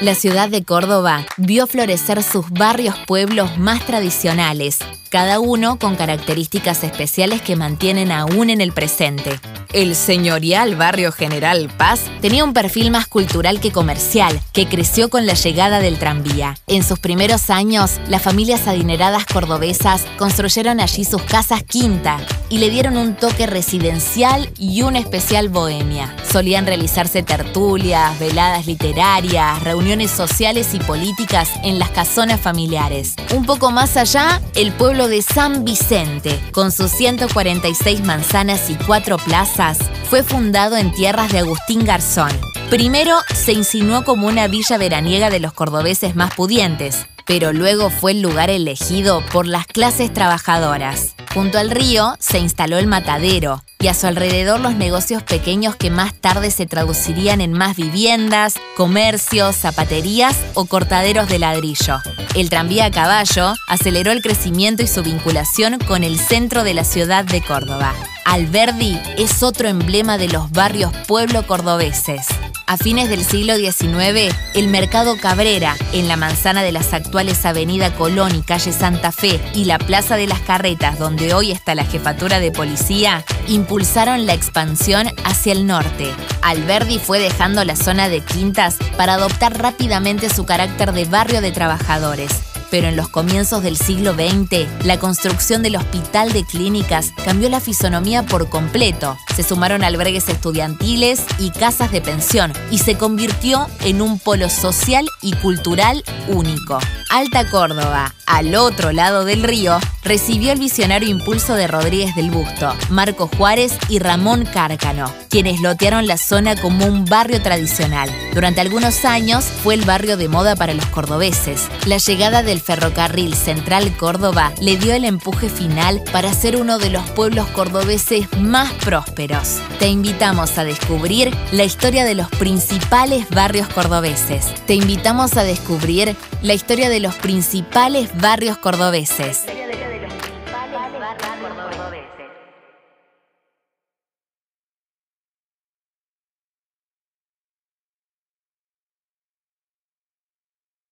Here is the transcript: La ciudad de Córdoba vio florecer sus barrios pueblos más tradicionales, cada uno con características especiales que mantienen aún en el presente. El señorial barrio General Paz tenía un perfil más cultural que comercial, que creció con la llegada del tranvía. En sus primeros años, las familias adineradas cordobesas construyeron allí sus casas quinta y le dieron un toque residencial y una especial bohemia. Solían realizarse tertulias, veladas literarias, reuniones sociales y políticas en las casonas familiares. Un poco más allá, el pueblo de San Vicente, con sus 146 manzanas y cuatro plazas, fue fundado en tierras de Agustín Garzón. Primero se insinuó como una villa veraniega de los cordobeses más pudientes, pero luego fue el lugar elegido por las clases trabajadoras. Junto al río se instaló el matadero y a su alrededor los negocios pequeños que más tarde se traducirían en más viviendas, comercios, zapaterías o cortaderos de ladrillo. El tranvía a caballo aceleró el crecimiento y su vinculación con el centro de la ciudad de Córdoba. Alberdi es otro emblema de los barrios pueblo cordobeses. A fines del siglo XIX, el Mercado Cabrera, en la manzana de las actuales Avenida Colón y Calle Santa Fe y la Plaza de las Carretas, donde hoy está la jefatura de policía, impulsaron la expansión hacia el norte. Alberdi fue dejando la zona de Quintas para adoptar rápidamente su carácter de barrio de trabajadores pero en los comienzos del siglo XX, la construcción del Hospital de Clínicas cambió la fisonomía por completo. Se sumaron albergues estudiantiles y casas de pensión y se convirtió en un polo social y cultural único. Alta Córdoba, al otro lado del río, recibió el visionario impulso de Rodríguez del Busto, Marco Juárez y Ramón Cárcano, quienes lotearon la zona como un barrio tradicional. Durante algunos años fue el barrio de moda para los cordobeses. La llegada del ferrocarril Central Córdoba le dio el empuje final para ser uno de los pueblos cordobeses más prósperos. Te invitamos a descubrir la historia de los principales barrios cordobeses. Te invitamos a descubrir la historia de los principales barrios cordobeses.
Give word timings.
La 0.00 0.14
ciudad 0.14 0.48
de 0.48 0.62
Córdoba 0.62 1.26
vio 1.38 1.66
florecer 1.66 2.22
sus 2.22 2.48
barrios 2.50 2.94
pueblos 3.08 3.58
más 3.58 3.84
tradicionales, 3.84 4.78
cada 5.10 5.40
uno 5.40 5.76
con 5.80 5.96
características 5.96 6.84
especiales 6.84 7.42
que 7.42 7.56
mantienen 7.56 8.12
aún 8.12 8.48
en 8.48 8.60
el 8.60 8.70
presente. 8.70 9.40
El 9.72 9.96
señorial 9.96 10.76
barrio 10.76 11.10
General 11.10 11.68
Paz 11.76 12.02
tenía 12.20 12.44
un 12.44 12.52
perfil 12.52 12.92
más 12.92 13.08
cultural 13.08 13.58
que 13.58 13.72
comercial, 13.72 14.40
que 14.52 14.68
creció 14.68 15.10
con 15.10 15.26
la 15.26 15.34
llegada 15.34 15.80
del 15.80 15.98
tranvía. 15.98 16.56
En 16.68 16.84
sus 16.84 17.00
primeros 17.00 17.50
años, 17.50 17.98
las 18.06 18.22
familias 18.22 18.68
adineradas 18.68 19.26
cordobesas 19.26 20.06
construyeron 20.16 20.78
allí 20.78 21.04
sus 21.04 21.22
casas 21.22 21.64
quinta 21.64 22.18
y 22.48 22.58
le 22.58 22.70
dieron 22.70 22.96
un 22.96 23.16
toque 23.16 23.48
residencial 23.48 24.48
y 24.56 24.82
una 24.82 25.00
especial 25.00 25.48
bohemia. 25.48 26.14
Solían 26.30 26.66
realizarse 26.66 27.22
tertulias, 27.22 28.18
veladas 28.18 28.66
literarias, 28.66 29.62
reuniones 29.62 30.10
sociales 30.10 30.74
y 30.74 30.78
políticas 30.78 31.48
en 31.64 31.78
las 31.78 31.90
casonas 31.90 32.40
familiares. 32.40 33.14
Un 33.34 33.46
poco 33.46 33.70
más 33.70 33.96
allá, 33.96 34.42
el 34.54 34.72
pueblo 34.72 35.08
de 35.08 35.22
San 35.22 35.64
Vicente, 35.64 36.38
con 36.52 36.70
sus 36.70 36.90
146 36.90 38.04
manzanas 38.04 38.68
y 38.68 38.74
cuatro 38.74 39.16
plazas, 39.16 39.78
fue 40.04 40.22
fundado 40.22 40.76
en 40.76 40.92
tierras 40.92 41.32
de 41.32 41.38
Agustín 41.38 41.84
Garzón. 41.84 42.32
Primero 42.68 43.16
se 43.34 43.52
insinuó 43.52 44.04
como 44.04 44.26
una 44.26 44.48
villa 44.48 44.76
veraniega 44.76 45.30
de 45.30 45.40
los 45.40 45.54
cordobeses 45.54 46.14
más 46.14 46.34
pudientes, 46.34 47.06
pero 47.24 47.54
luego 47.54 47.88
fue 47.88 48.12
el 48.12 48.20
lugar 48.20 48.50
elegido 48.50 49.22
por 49.32 49.46
las 49.46 49.66
clases 49.66 50.12
trabajadoras. 50.12 51.14
Junto 51.38 51.58
al 51.58 51.70
río 51.70 52.16
se 52.18 52.40
instaló 52.40 52.78
el 52.78 52.88
matadero 52.88 53.62
y 53.78 53.86
a 53.86 53.94
su 53.94 54.08
alrededor 54.08 54.58
los 54.58 54.74
negocios 54.74 55.22
pequeños 55.22 55.76
que 55.76 55.88
más 55.88 56.12
tarde 56.12 56.50
se 56.50 56.66
traducirían 56.66 57.40
en 57.40 57.52
más 57.52 57.76
viviendas, 57.76 58.54
comercios, 58.76 59.54
zapaterías 59.54 60.36
o 60.54 60.64
cortaderos 60.64 61.28
de 61.28 61.38
ladrillo. 61.38 62.00
El 62.34 62.50
tranvía 62.50 62.86
a 62.86 62.90
caballo 62.90 63.54
aceleró 63.68 64.10
el 64.10 64.20
crecimiento 64.20 64.82
y 64.82 64.88
su 64.88 65.04
vinculación 65.04 65.78
con 65.78 66.02
el 66.02 66.18
centro 66.18 66.64
de 66.64 66.74
la 66.74 66.82
ciudad 66.82 67.24
de 67.24 67.40
Córdoba. 67.40 67.94
Alberdi 68.24 69.00
es 69.16 69.44
otro 69.44 69.68
emblema 69.68 70.18
de 70.18 70.26
los 70.26 70.50
barrios 70.50 70.92
pueblo 71.06 71.46
cordobeses. 71.46 72.26
A 72.68 72.76
fines 72.76 73.08
del 73.08 73.24
siglo 73.24 73.56
XIX, 73.56 74.30
el 74.54 74.68
Mercado 74.68 75.16
Cabrera, 75.16 75.74
en 75.94 76.06
la 76.06 76.18
manzana 76.18 76.62
de 76.62 76.70
las 76.70 76.92
actuales 76.92 77.46
Avenida 77.46 77.94
Colón 77.94 78.34
y 78.34 78.42
Calle 78.42 78.74
Santa 78.74 79.10
Fe 79.10 79.40
y 79.54 79.64
la 79.64 79.78
Plaza 79.78 80.16
de 80.16 80.26
las 80.26 80.40
Carretas, 80.40 80.98
donde 80.98 81.32
hoy 81.32 81.50
está 81.50 81.74
la 81.74 81.86
jefatura 81.86 82.40
de 82.40 82.52
policía, 82.52 83.24
impulsaron 83.46 84.26
la 84.26 84.34
expansión 84.34 85.06
hacia 85.24 85.52
el 85.52 85.66
norte. 85.66 86.12
Alberdi 86.42 86.98
fue 86.98 87.20
dejando 87.20 87.64
la 87.64 87.74
zona 87.74 88.10
de 88.10 88.20
Quintas 88.20 88.76
para 88.98 89.14
adoptar 89.14 89.56
rápidamente 89.56 90.28
su 90.28 90.44
carácter 90.44 90.92
de 90.92 91.06
barrio 91.06 91.40
de 91.40 91.52
trabajadores 91.52 92.47
pero 92.70 92.88
en 92.88 92.96
los 92.96 93.08
comienzos 93.08 93.62
del 93.62 93.76
siglo 93.76 94.14
XX, 94.14 94.66
la 94.84 94.98
construcción 94.98 95.62
del 95.62 95.76
Hospital 95.76 96.32
de 96.32 96.44
Clínicas 96.44 97.12
cambió 97.24 97.48
la 97.48 97.60
fisonomía 97.60 98.24
por 98.24 98.48
completo. 98.48 99.16
Se 99.34 99.42
sumaron 99.42 99.84
albergues 99.84 100.28
estudiantiles 100.28 101.22
y 101.38 101.50
casas 101.50 101.92
de 101.92 102.00
pensión 102.00 102.52
y 102.70 102.78
se 102.78 102.96
convirtió 102.96 103.66
en 103.80 104.02
un 104.02 104.18
polo 104.18 104.50
social 104.50 105.08
y 105.22 105.32
cultural 105.34 106.04
único. 106.28 106.78
Alta 107.10 107.48
Córdoba, 107.48 108.14
al 108.26 108.54
otro 108.54 108.92
lado 108.92 109.24
del 109.24 109.42
río, 109.42 109.78
recibió 110.02 110.52
el 110.52 110.58
visionario 110.58 111.08
impulso 111.08 111.54
de 111.54 111.66
Rodríguez 111.66 112.14
del 112.14 112.30
Busto, 112.30 112.74
Marco 112.90 113.30
Juárez 113.36 113.72
y 113.88 113.98
Ramón 113.98 114.44
Cárcano, 114.44 115.12
quienes 115.30 115.60
lotearon 115.60 116.06
la 116.06 116.18
zona 116.18 116.54
como 116.54 116.84
un 116.84 117.06
barrio 117.06 117.40
tradicional. 117.40 118.10
Durante 118.34 118.60
algunos 118.60 119.04
años 119.06 119.44
fue 119.44 119.74
el 119.74 119.84
barrio 119.84 120.16
de 120.18 120.28
moda 120.28 120.54
para 120.54 120.74
los 120.74 120.86
cordobeses. 120.86 121.68
La 121.86 121.96
llegada 121.96 122.42
del 122.42 122.57
ferrocarril 122.58 123.34
Central 123.34 123.96
Córdoba 123.96 124.52
le 124.60 124.76
dio 124.76 124.94
el 124.94 125.04
empuje 125.04 125.48
final 125.48 126.02
para 126.12 126.32
ser 126.32 126.56
uno 126.56 126.78
de 126.78 126.90
los 126.90 127.08
pueblos 127.10 127.46
cordobeses 127.48 128.26
más 128.38 128.72
prósperos. 128.84 129.60
Te 129.78 129.88
invitamos 129.88 130.58
a 130.58 130.64
descubrir 130.64 131.34
la 131.52 131.64
historia 131.64 132.04
de 132.04 132.14
los 132.14 132.28
principales 132.30 133.28
barrios 133.30 133.68
cordobeses. 133.68 134.46
Te 134.66 134.74
invitamos 134.74 135.36
a 135.36 135.44
descubrir 135.44 136.16
la 136.42 136.54
historia 136.54 136.88
de 136.88 137.00
los 137.00 137.14
principales 137.16 138.10
barrios 138.20 138.58
cordobeses. 138.58 139.44